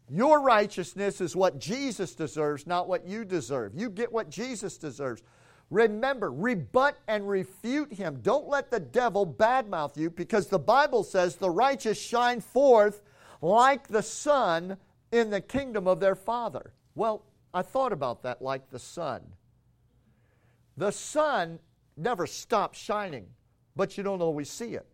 [0.09, 3.73] your righteousness is what Jesus deserves, not what you deserve.
[3.75, 5.21] You get what Jesus deserves.
[5.69, 8.19] Remember, rebut and refute him.
[8.23, 13.03] Don't let the devil badmouth you because the Bible says the righteous shine forth
[13.41, 14.77] like the sun
[15.11, 16.73] in the kingdom of their Father.
[16.95, 19.21] Well, I thought about that like the sun.
[20.77, 21.59] The sun
[21.97, 23.27] never stops shining,
[23.75, 24.87] but you don't always see it.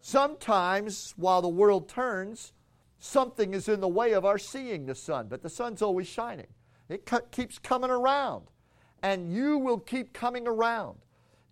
[0.00, 2.52] Sometimes, while the world turns,
[2.98, 6.46] something is in the way of our seeing the sun, but the sun's always shining.
[6.88, 8.46] It keeps coming around,
[9.02, 10.98] and you will keep coming around.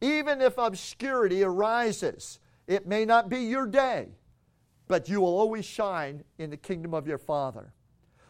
[0.00, 4.08] Even if obscurity arises, it may not be your day,
[4.86, 7.72] but you will always shine in the kingdom of your Father.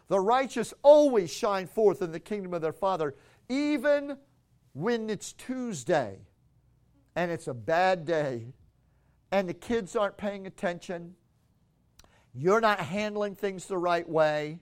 [0.08, 3.14] The righteous always shine forth in the kingdom of their Father,
[3.48, 4.16] even
[4.72, 6.18] when it's Tuesday
[7.14, 8.54] and it's a bad day
[9.30, 11.14] and the kids aren't paying attention,
[12.32, 14.60] you're not handling things the right way,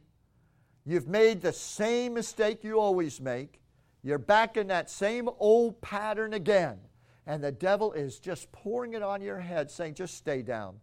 [0.84, 3.60] you've made the same mistake you always make,
[4.02, 6.78] you're back in that same old pattern again,
[7.26, 10.76] and the devil is just pouring it on your head, saying, just stay down.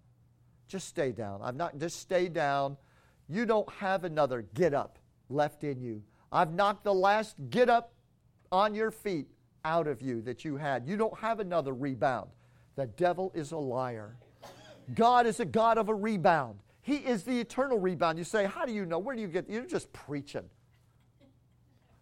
[0.67, 1.39] Just stay down.
[1.41, 2.77] I'm not, just stay down.
[3.29, 6.01] You don't have another get up left in you.
[6.31, 7.93] I've knocked the last get up
[8.51, 9.27] on your feet
[9.65, 10.87] out of you that you had.
[10.87, 12.29] You don't have another rebound.
[12.75, 14.17] The devil is a liar.
[14.95, 16.59] God is a God of a rebound.
[16.81, 18.17] He is the eternal rebound.
[18.17, 18.99] You say, How do you know?
[18.99, 19.49] Where do you get?
[19.49, 20.43] You're just preaching.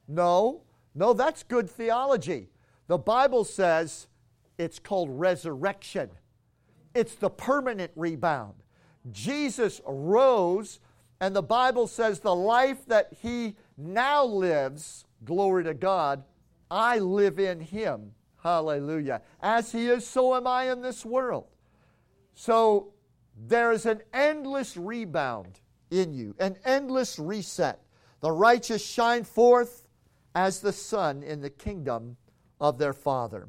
[0.08, 0.64] No,
[0.96, 2.50] no, that's good theology.
[2.88, 4.08] The Bible says
[4.58, 6.10] it's called resurrection,
[6.94, 8.56] it's the permanent rebound.
[9.12, 10.80] Jesus rose,
[11.22, 16.24] and the Bible says the life that he now lives, glory to God,
[16.70, 18.14] I live in him.
[18.42, 19.22] Hallelujah.
[19.40, 21.46] As he is, so am I in this world.
[22.34, 22.94] So
[23.38, 25.60] there is an endless rebound
[25.92, 27.80] in you, an endless reset.
[28.22, 29.88] The righteous shine forth
[30.34, 32.18] as the sun in the kingdom
[32.60, 33.48] of their Father.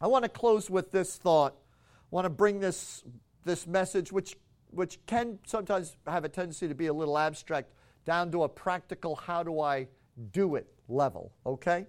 [0.00, 1.54] I want to close with this thought.
[1.54, 3.04] I want to bring this,
[3.44, 4.36] this message, which,
[4.74, 7.70] which can sometimes have a tendency to be a little abstract,
[8.04, 9.88] down to a practical, how do I
[10.32, 11.86] do it level, okay?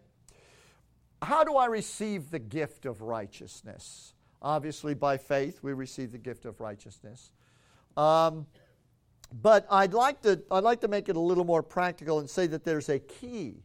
[1.21, 4.13] How do I receive the gift of righteousness?
[4.41, 7.32] Obviously, by faith, we receive the gift of righteousness.
[7.98, 8.45] Um,
[9.41, 12.48] but I'd like, to, I'd like to make it a little more practical and say
[12.48, 13.63] that there's a key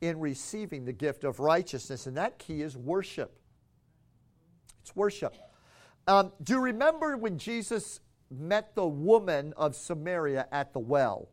[0.00, 3.38] in receiving the gift of righteousness, and that key is worship.
[4.82, 5.34] It's worship.
[6.06, 11.28] Um, do you remember when Jesus met the woman of Samaria at the well?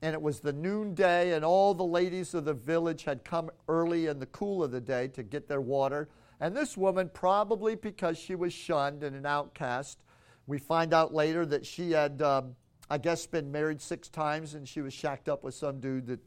[0.00, 4.06] And it was the noonday, and all the ladies of the village had come early
[4.06, 6.08] in the cool of the day to get their water.
[6.40, 9.98] And this woman, probably because she was shunned and an outcast,
[10.46, 12.54] we find out later that she had, um,
[12.88, 16.20] I guess, been married six times and she was shacked up with some dude that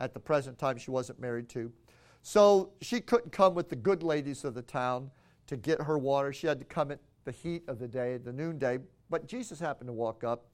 [0.00, 1.70] at the present time she wasn't married to.
[2.22, 5.10] So she couldn't come with the good ladies of the town
[5.46, 6.32] to get her water.
[6.32, 8.78] She had to come at the heat of the day, the noonday.
[9.10, 10.46] But Jesus happened to walk up,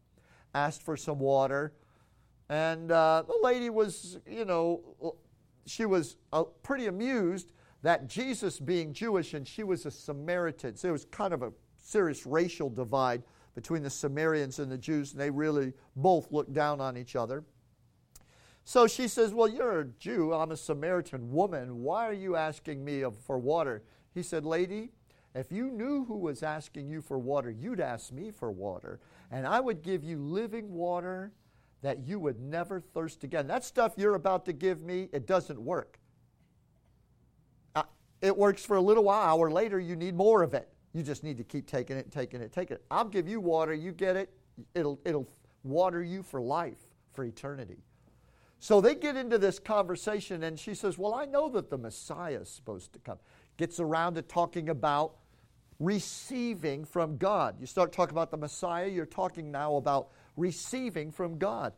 [0.55, 1.73] asked for some water,
[2.49, 5.17] and uh, the lady was, you know,
[5.67, 10.77] she was uh, pretty amused that Jesus, being Jewish, and she was a Samaritan.
[10.77, 13.23] So it was kind of a serious racial divide
[13.55, 17.45] between the Samaritans and the Jews, and they really both looked down on each other.
[18.65, 20.33] So she says, Well, you're a Jew.
[20.33, 21.83] I'm a Samaritan woman.
[21.83, 23.83] Why are you asking me for water?
[24.15, 24.91] He said, Lady,
[25.35, 29.47] if you knew who was asking you for water, you'd ask me for water, and
[29.47, 31.33] I would give you living water
[31.83, 33.47] that you would never thirst again.
[33.47, 35.99] That stuff you're about to give me, it doesn't work.
[37.75, 37.83] Uh,
[38.23, 39.21] it works for a little while.
[39.21, 40.69] Hour later, you need more of it.
[40.95, 42.85] You just need to keep taking it, taking it, taking it.
[42.91, 43.75] I'll give you water.
[43.75, 44.33] You get it.
[44.75, 45.29] It'll, it'll
[45.65, 46.79] water you for life,
[47.13, 47.83] for eternity.
[48.61, 52.41] So they get into this conversation, and she says, Well, I know that the Messiah
[52.41, 53.19] is supposed to come.
[53.59, 55.17] Gets around to talking about
[55.81, 57.57] receiving from God.
[57.61, 61.73] You start talking about the Messiah, you're talking now about receiving from God.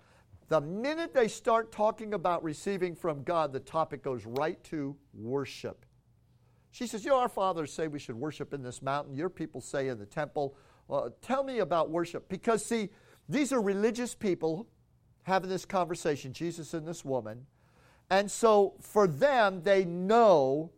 [0.48, 5.85] The minute they start talking about receiving from God, the topic goes right to worship.
[6.70, 9.16] She says, You know, our fathers say we should worship in this mountain.
[9.16, 10.56] Your people say in the temple.
[10.88, 12.28] Uh, tell me about worship.
[12.28, 12.90] Because, see,
[13.28, 14.68] these are religious people
[15.24, 17.46] having this conversation, Jesus and this woman.
[18.11, 20.70] And so for them, they know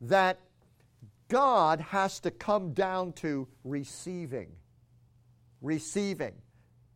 [0.00, 0.40] that
[1.32, 4.48] God has to come down to receiving.
[5.62, 6.34] Receiving.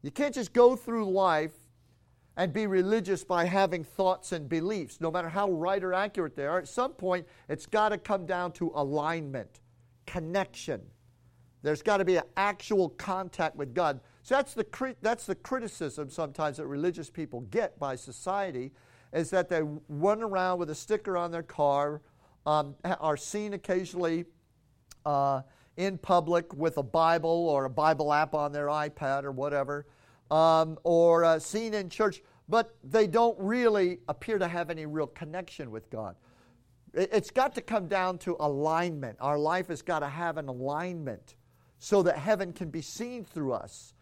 [0.02, 1.54] You can't just go through life
[2.36, 6.44] and be religious by having thoughts and beliefs, no matter how right or accurate they
[6.44, 6.58] are.
[6.58, 9.60] At some point, it's got to come down to alignment,
[10.04, 10.82] connection.
[11.62, 14.00] There's got to be an actual contact with God.
[14.22, 18.72] So that's the, that's the criticism sometimes that religious people get by society
[19.14, 22.02] is that they run around with a sticker on their car
[22.46, 24.24] um, are seen occasionally
[25.04, 25.42] uh,
[25.76, 29.86] in public with a Bible or a Bible app on their iPad or whatever,
[30.30, 35.06] um, or uh, seen in church, but they don't really appear to have any real
[35.08, 36.16] connection with God.
[36.94, 39.18] It's got to come down to alignment.
[39.20, 41.34] Our life has got to have an alignment
[41.78, 43.92] so that heaven can be seen through us.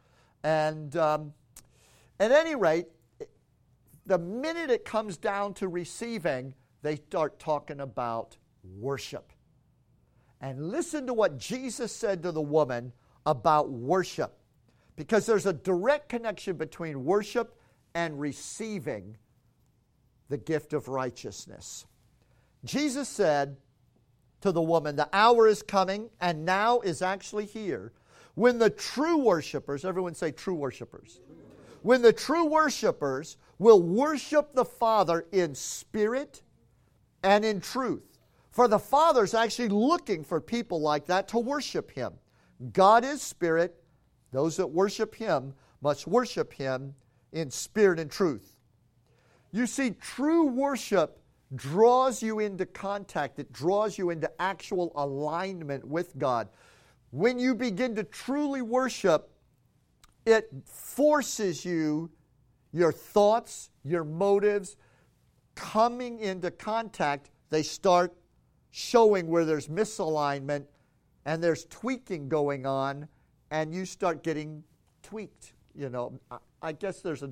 [0.45, 1.33] And um,
[2.21, 2.87] at any rate,
[4.07, 8.37] the minute it comes down to receiving, they start talking about
[8.79, 9.33] worship.
[10.43, 12.93] And listen to what Jesus said to the woman
[13.25, 14.37] about worship,
[14.95, 17.59] because there's a direct connection between worship
[17.95, 19.17] and receiving
[20.29, 21.87] the gift of righteousness.
[22.67, 23.57] Jesus said
[24.43, 27.93] to the woman, The hour is coming, and now is actually here,
[28.35, 31.21] when the true worshipers, everyone say true worshipers,
[31.81, 36.43] when the true worshipers will worship the Father in spirit
[37.25, 38.05] and in truth.
[38.51, 42.13] For the Father's actually looking for people like that to worship Him.
[42.73, 43.83] God is spirit.
[44.31, 46.95] Those that worship Him must worship Him
[47.33, 48.57] in spirit and truth.
[49.51, 51.21] You see, true worship
[51.55, 56.49] draws you into contact, it draws you into actual alignment with God.
[57.11, 59.31] When you begin to truly worship,
[60.27, 62.11] it forces you,
[62.73, 64.77] your thoughts, your motives,
[65.55, 68.13] coming into contact, they start
[68.71, 70.65] showing where there's misalignment
[71.25, 73.09] and there's tweaking going on,
[73.51, 74.63] and you start getting
[75.03, 75.55] tweaked.
[75.75, 76.21] You know,
[76.61, 77.31] I guess there's a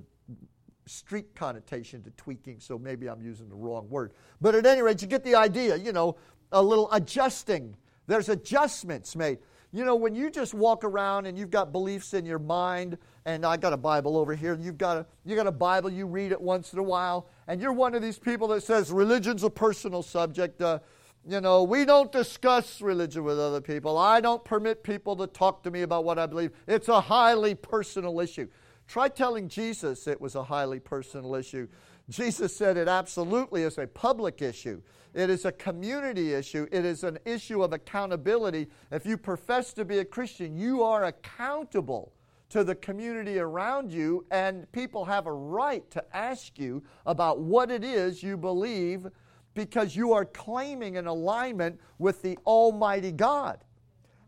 [0.86, 4.12] street connotation to tweaking, so maybe I'm using the wrong word.
[4.40, 6.16] But at any rate, you get the idea, you know,
[6.52, 7.76] a little adjusting.
[8.06, 9.38] There's adjustments made.
[9.74, 13.46] You know, when you just walk around and you've got beliefs in your mind, and
[13.46, 16.30] I got a Bible over here, you've got a, you got a Bible, you read
[16.30, 19.50] it once in a while, and you're one of these people that says religion's a
[19.50, 20.60] personal subject.
[20.60, 20.80] Uh,
[21.26, 23.96] you know, we don't discuss religion with other people.
[23.96, 26.50] I don't permit people to talk to me about what I believe.
[26.66, 28.48] It's a highly personal issue.
[28.88, 31.66] Try telling Jesus it was a highly personal issue.
[32.08, 34.82] Jesus said it absolutely is a public issue.
[35.14, 36.66] It is a community issue.
[36.72, 38.68] It is an issue of accountability.
[38.90, 42.12] If you profess to be a Christian, you are accountable
[42.52, 47.70] to the community around you, and people have a right to ask you about what
[47.70, 49.06] it is you believe
[49.54, 53.64] because you are claiming an alignment with the Almighty God.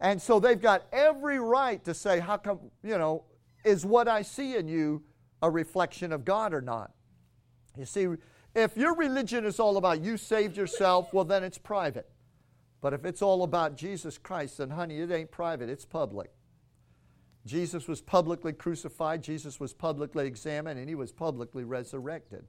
[0.01, 3.25] And so they've got every right to say, How come, you know,
[3.63, 5.03] is what I see in you
[5.43, 6.94] a reflection of God or not?
[7.77, 8.09] You see,
[8.55, 12.09] if your religion is all about you saved yourself, well, then it's private.
[12.81, 16.31] But if it's all about Jesus Christ, then honey, it ain't private, it's public.
[17.47, 22.45] Jesus was publicly crucified, Jesus was publicly examined, and he was publicly resurrected.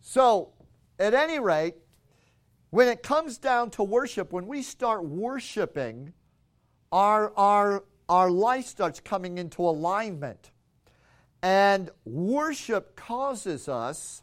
[0.00, 0.52] So,
[0.98, 1.74] at any rate,
[2.70, 6.12] when it comes down to worship, when we start worshiping,
[6.90, 10.50] our, our, our life starts coming into alignment.
[11.44, 14.22] And worship causes us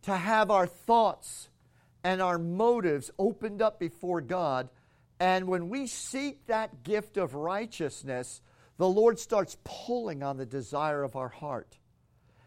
[0.00, 1.50] to have our thoughts
[2.02, 4.70] and our motives opened up before God.
[5.20, 8.40] And when we seek that gift of righteousness,
[8.78, 11.76] the Lord starts pulling on the desire of our heart.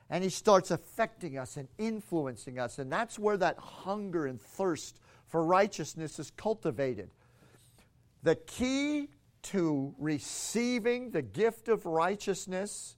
[0.09, 2.79] And He starts affecting us and influencing us.
[2.79, 7.11] And that's where that hunger and thirst for righteousness is cultivated.
[8.23, 9.09] The key
[9.43, 12.97] to receiving the gift of righteousness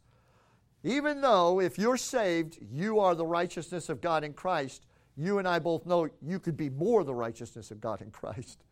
[0.84, 4.86] even though if you're saved, you are the righteousness of God in Christ,
[5.18, 8.64] you and I both know you could be more the righteousness of God in Christ.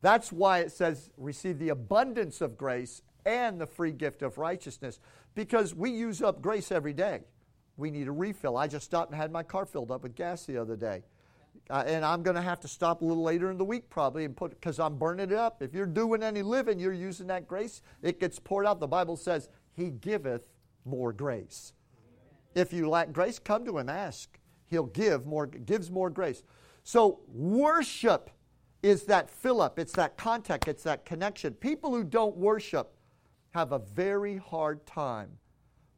[0.00, 5.00] That's why it says, receive the abundance of grace and the free gift of righteousness,
[5.34, 7.24] because we use up grace every day.
[7.76, 8.56] We need a refill.
[8.56, 11.02] I just stopped and had my car filled up with gas the other day.
[11.68, 14.24] Uh, and I'm going to have to stop a little later in the week probably
[14.24, 15.62] and put because I'm burning it up.
[15.62, 17.82] If you're doing any living, you're using that grace.
[18.02, 18.80] It gets poured out.
[18.80, 20.42] The Bible says, "He giveth
[20.84, 21.72] more grace.
[22.54, 24.38] If you lack grace, come to him, ask.
[24.66, 26.42] He'll give more, gives more grace.
[26.82, 28.30] So worship
[28.82, 31.54] is that fill up, it's that contact, it's that connection.
[31.54, 32.94] People who don't worship
[33.50, 35.30] have a very hard time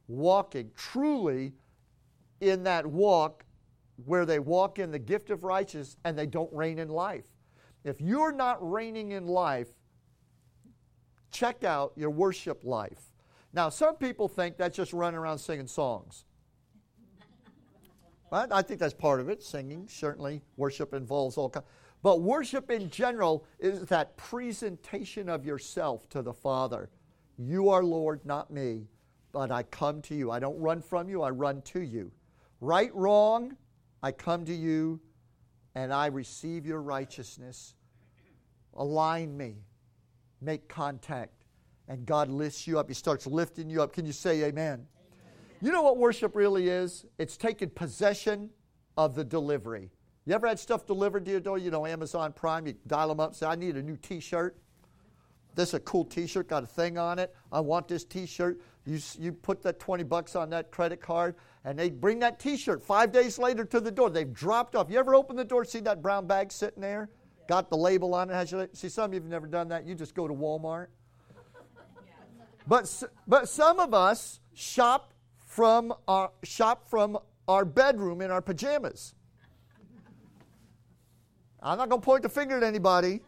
[0.08, 1.52] walking truly
[2.40, 3.44] in that walk
[4.06, 7.24] where they walk in the gift of righteousness and they don't reign in life.
[7.84, 9.68] If you're not reigning in life,
[11.30, 13.00] check out your worship life.
[13.52, 16.24] Now, some people think that's just running around singing songs.
[18.30, 19.42] But I think that's part of it.
[19.42, 20.40] Singing, certainly.
[20.56, 21.66] Worship involves all kinds.
[22.02, 26.88] But worship in general is that presentation of yourself to the Father.
[27.36, 28.86] You are Lord, not me,
[29.32, 30.30] but I come to you.
[30.30, 32.10] I don't run from you, I run to you.
[32.60, 33.56] Right, wrong,
[34.02, 35.00] I come to you
[35.74, 37.74] and I receive your righteousness.
[38.74, 39.56] Align me,
[40.40, 41.42] make contact
[41.88, 42.88] and God lifts you up.
[42.88, 43.92] He starts lifting you up.
[43.92, 44.54] Can you say amen?
[44.54, 44.86] amen?
[45.60, 47.04] You know what worship really is?
[47.18, 48.50] It's taking possession
[48.96, 49.90] of the delivery.
[50.24, 51.58] You ever had stuff delivered to your door?
[51.58, 54.56] You know, Amazon Prime, you dial them up, say, I need a new t shirt.
[55.54, 57.34] This is a cool t shirt, got a thing on it.
[57.50, 58.60] I want this t shirt.
[58.86, 61.34] You, you put that 20 bucks on that credit card,
[61.64, 64.10] and they bring that t shirt five days later to the door.
[64.10, 64.90] They've dropped off.
[64.90, 67.08] You ever open the door, see that brown bag sitting there?
[67.48, 68.34] Got the label on it.
[68.34, 69.86] Has your, see, some of you have never done that.
[69.86, 70.88] You just go to Walmart
[72.66, 75.12] but, but some of us shop
[75.44, 79.14] from, our, shop from our bedroom in our pajamas.
[81.60, 83.20] I'm not going to point the finger at anybody.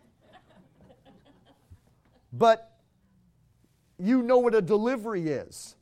[2.32, 2.78] But
[3.99, 5.76] you know what a delivery is.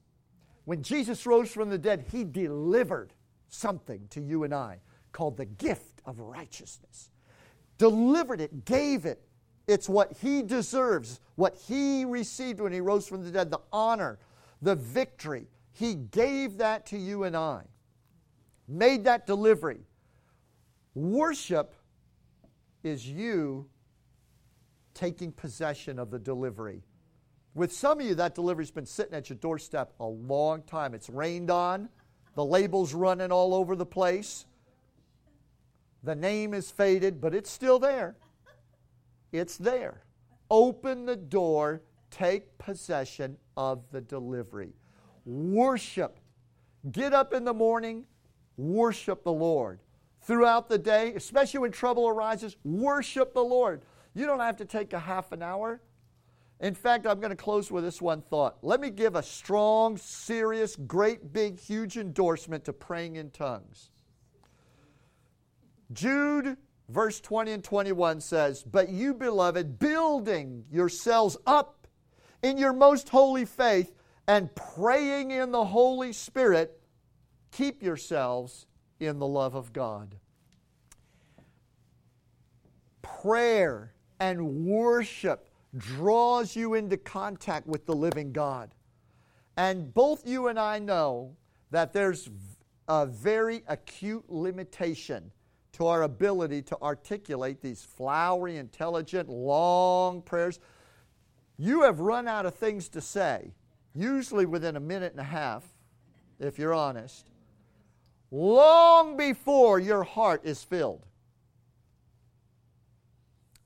[0.65, 3.13] When Jesus rose from the dead, he delivered
[3.49, 4.81] something to you and I
[5.13, 7.11] called the gift of righteousness.
[7.79, 9.23] Delivered it, gave it,
[9.67, 14.19] it's what he deserves, what he received when he rose from the dead, the honor,
[14.61, 15.47] the victory.
[15.73, 17.63] He gave that to you and I,
[18.69, 19.81] made that delivery.
[20.95, 21.75] Worship
[22.83, 23.69] is you
[24.95, 26.83] taking possession of the delivery.
[27.55, 30.95] With some of you, that delivery's been sitting at your doorstep a long time.
[30.95, 31.89] It's rained on,
[32.35, 34.47] the label's running all over the place,
[36.03, 38.17] the name is faded, but it's still there.
[39.31, 40.03] It's there.
[40.51, 44.75] Open the door, take possession of the delivery.
[45.25, 46.19] Worship.
[46.91, 48.05] Get up in the morning,
[48.57, 49.81] worship the Lord.
[50.23, 53.83] Throughout the day, especially when trouble arises, worship the Lord.
[54.15, 55.81] You don't have to take a half an hour.
[56.63, 58.59] In fact, I'm going to close with this one thought.
[58.63, 63.91] Let me give a strong, serious, great, big, huge endorsement to praying in tongues.
[65.93, 66.57] Jude
[66.89, 71.87] verse 20 and 21 says, But you, beloved, building yourselves up
[72.43, 73.93] in your most holy faith
[74.29, 76.81] and praying in the Holy Spirit,
[77.51, 78.67] keep yourselves
[79.01, 80.17] in the love of God.
[83.01, 88.75] Prayer and worship draws you into contact with the living God.
[89.57, 91.37] And both you and I know
[91.71, 92.31] that there's
[92.89, 95.31] a very acute limitation
[95.73, 100.61] to our ability to articulate these flowery, intelligent, long prayers.
[101.57, 103.55] You have run out of things to say,
[103.95, 105.65] usually within a minute and a half,
[106.39, 107.27] if you're honest,
[108.31, 111.07] long before your heart is filled.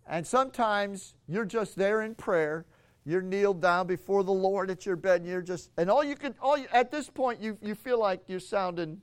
[0.07, 2.65] And sometimes you're just there in prayer.
[3.05, 6.17] You're kneeled down before the Lord at your bed, and you're just, and all you
[6.17, 9.01] can, all you, at this point, you, you feel like you're sounding,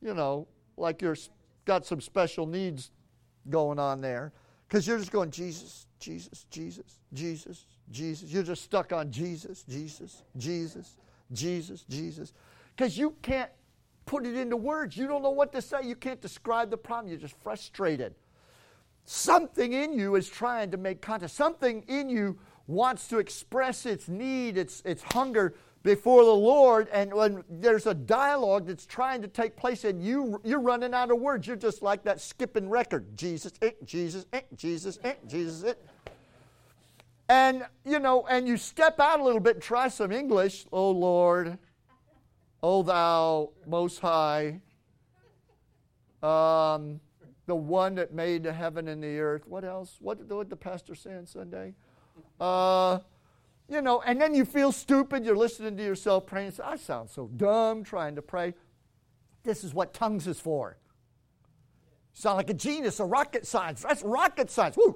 [0.00, 0.46] you know,
[0.76, 1.16] like you're
[1.64, 2.90] got some special needs
[3.50, 4.32] going on there.
[4.68, 8.30] Because you're just going, Jesus, Jesus, Jesus, Jesus, Jesus.
[8.30, 10.96] You're just stuck on Jesus, Jesus, Jesus,
[11.32, 12.32] Jesus, Jesus.
[12.74, 13.50] Because you can't
[14.06, 14.96] put it into words.
[14.96, 15.82] You don't know what to say.
[15.84, 17.10] You can't describe the problem.
[17.10, 18.14] You're just frustrated.
[19.04, 21.32] Something in you is trying to make contact.
[21.32, 26.88] Something in you wants to express its need, its, its hunger before the Lord.
[26.92, 31.10] And when there's a dialogue that's trying to take place and you, you're running out
[31.10, 35.64] of words, you're just like that skipping record Jesus, eh, Jesus, eh, Jesus, eh, Jesus,
[35.64, 35.74] eh.
[37.28, 40.66] And, you know, and you step out a little bit and try some English.
[40.72, 41.58] Oh, Lord.
[42.62, 44.60] O thou most high.
[46.22, 47.00] Um,
[47.46, 49.46] the one that made the heaven and the earth.
[49.46, 49.96] What else?
[50.00, 51.74] What did, the pastor say on Sunday?
[52.40, 53.00] Uh,
[53.68, 55.24] you know, and then you feel stupid.
[55.24, 56.52] You're listening to yourself praying.
[56.62, 58.54] I sound so dumb trying to pray.
[59.42, 60.76] This is what tongues is for.
[62.12, 63.82] sound like a genius, a rocket science.
[63.82, 64.76] That's rocket science.
[64.76, 64.94] Woo,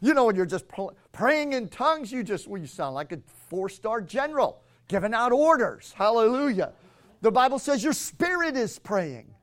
[0.00, 0.64] You know, when you're just
[1.12, 5.32] praying in tongues, you just, well, you sound like a four star general giving out
[5.32, 5.92] orders.
[5.96, 6.72] Hallelujah.
[7.20, 9.34] The Bible says your spirit is praying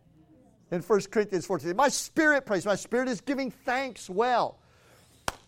[0.72, 1.76] in 1 Corinthians 14.
[1.76, 2.66] My spirit prays.
[2.66, 4.60] My spirit is giving thanks well.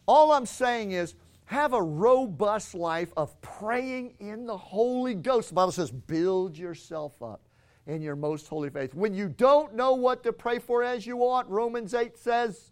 [0.05, 1.15] All I'm saying is
[1.45, 5.49] have a robust life of praying in the Holy Ghost.
[5.49, 7.41] The Bible says build yourself up
[7.87, 8.93] in your most holy faith.
[8.93, 12.71] When you don't know what to pray for as you ought, Romans 8 says,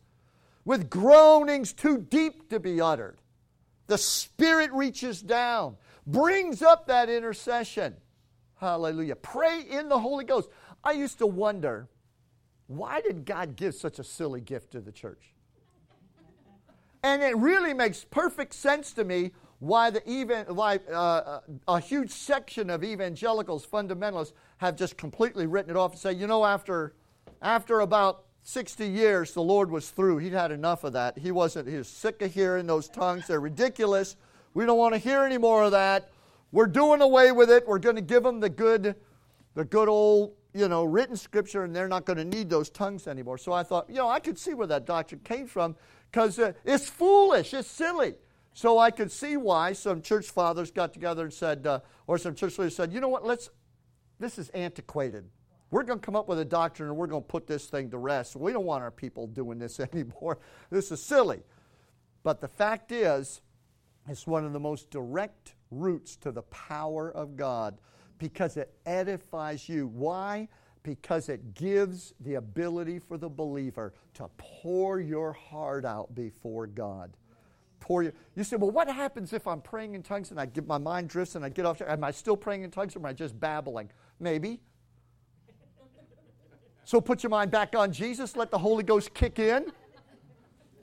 [0.66, 3.20] with groanings too deep to be uttered,
[3.88, 7.96] the Spirit reaches down, brings up that intercession.
[8.60, 9.16] Hallelujah.
[9.16, 10.50] Pray in the Holy Ghost.
[10.84, 11.88] I used to wonder
[12.68, 15.34] why did God give such a silly gift to the church?
[17.03, 21.80] And it really makes perfect sense to me why the even why uh, uh, a
[21.80, 26.43] huge section of evangelicals, fundamentalists, have just completely written it off and say, you know,
[26.43, 26.95] after
[27.41, 30.18] after about 60 years, the Lord was through.
[30.18, 31.18] He'd had enough of that.
[31.18, 31.68] He wasn't.
[31.68, 33.28] He was sick of hearing those tongues.
[33.28, 34.16] They're ridiculous.
[34.53, 36.09] We don't want to hear any more of that.
[36.51, 37.68] We're doing away with it.
[37.68, 38.95] We're going to give them the good,
[39.55, 43.08] the good old you know, written scripture and they're not going to need those tongues
[43.08, 43.38] anymore.
[43.38, 45.76] So I thought, you know, I could see where that doctrine came from
[46.10, 48.16] because uh, it's foolish, it's silly.
[48.53, 52.36] So I could see why some church fathers got together and said, uh, or some
[52.36, 53.49] church leaders said, you know what, let's,
[54.18, 55.26] this is antiquated.
[55.72, 57.89] We're going to come up with a doctrine and we're going to put this thing
[57.89, 58.38] to rest.
[58.38, 60.39] We don't want our people doing this anymore.
[60.70, 61.43] This is silly.
[62.24, 63.41] But the fact is,
[64.08, 67.78] it's one of the most direct routes to the power of God
[68.18, 69.88] because it edifies you.
[69.88, 70.47] Why?
[70.84, 77.18] Because it gives the ability for the believer to pour your heart out before God.
[77.80, 80.68] Pour your, you say, well, what happens if I'm praying in tongues and I get
[80.68, 81.82] my mind drifts and I get off?
[81.82, 83.89] Am I still praying in tongues or am I just babbling?
[84.20, 84.59] Maybe.
[86.84, 89.72] So put your mind back on Jesus, let the Holy Ghost kick in,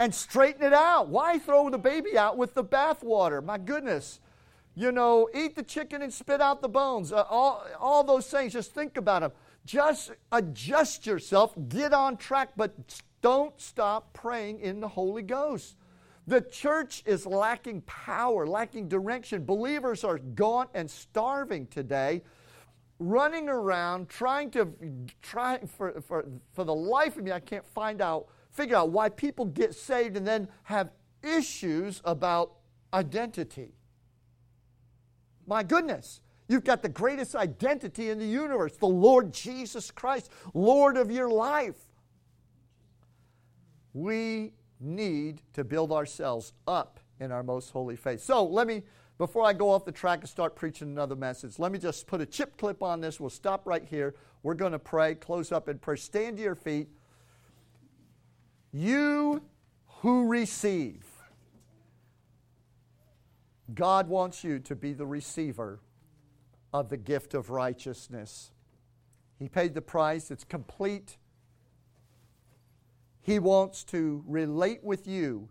[0.01, 1.09] and straighten it out.
[1.09, 3.43] Why throw the baby out with the bathwater?
[3.43, 4.19] My goodness
[4.75, 7.13] you know, eat the chicken and spit out the bones.
[7.13, 9.33] Uh, all, all those things, just think about them.
[9.65, 12.75] Just adjust yourself, get on track, but
[13.21, 15.77] don't stop praying in the Holy Ghost.
[16.27, 19.45] The church is lacking power, lacking direction.
[19.45, 22.23] Believers are gaunt and starving today,
[22.99, 24.73] running around trying to
[25.21, 29.09] try for, for, for the life of me, I can't find out, figure out why
[29.09, 30.91] people get saved and then have
[31.23, 32.53] issues about
[32.95, 33.75] identity.
[35.53, 36.23] My goodness.
[36.49, 41.29] You've got the greatest identity in the universe, the Lord Jesus Christ, Lord of your
[41.29, 41.77] life.
[43.93, 48.23] We need to build ourselves up in our most holy faith.
[48.23, 48.83] So let me,
[49.19, 52.23] before I go off the track and start preaching another message, let me just put
[52.23, 53.21] a chip clip on this.
[53.21, 54.15] We'll stop right here.
[54.43, 55.99] We're going to pray, close up in prayer.
[55.99, 56.89] Stand to your feet.
[58.73, 59.43] You
[60.01, 61.12] who receive
[63.75, 65.81] God wants you to be the receiver
[66.73, 68.53] of the gift of righteousness.
[69.39, 71.17] He paid the price, it's complete.
[73.21, 75.49] He wants to relate with you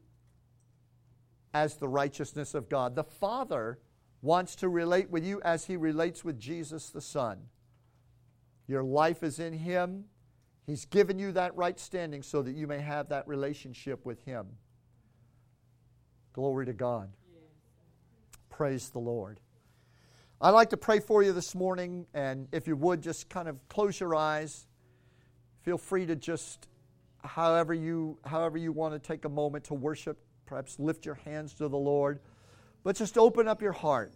[1.54, 2.96] as the righteousness of God.
[2.96, 3.80] The Father
[4.22, 7.40] wants to relate with you as He relates with Jesus the Son.
[8.68, 10.06] Your life is in Him,
[10.66, 14.48] He's given you that right standing so that you may have that relationship with Him.
[16.34, 17.10] Glory to God.
[18.52, 19.40] Praise the Lord.
[20.42, 23.58] I'd like to pray for you this morning, and if you would, just kind of
[23.70, 24.68] close your eyes.
[25.64, 26.68] Feel free to just,
[27.24, 31.54] however you, however you want to take a moment to worship, perhaps lift your hands
[31.56, 32.20] to the Lord,
[32.84, 34.14] but just open up your heart.